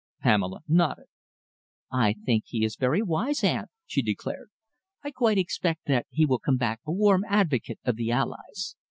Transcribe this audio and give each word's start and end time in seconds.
Pamela 0.23 0.61
nodded. 0.67 1.05
"I 1.91 2.15
think 2.25 2.45
he 2.47 2.65
is 2.65 2.75
very 2.75 3.03
wise, 3.03 3.43
aunt," 3.43 3.69
she 3.85 4.01
declared. 4.01 4.49
"I 5.03 5.11
quite 5.11 5.37
expect 5.37 5.81
that 5.85 6.07
he 6.09 6.25
will 6.25 6.39
come 6.39 6.57
back 6.57 6.79
a 6.87 6.91
warm 6.91 7.23
advocate 7.29 7.77
of 7.85 7.97
the 7.97 8.09
Allies. 8.09 8.75